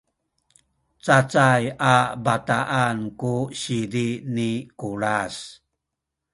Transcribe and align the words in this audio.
cacay 1.05 1.63
a 1.93 1.95
bataan 2.25 2.97
ku 3.19 3.35
sizi 3.61 4.09
ni 4.35 4.51
Kulas 4.79 5.35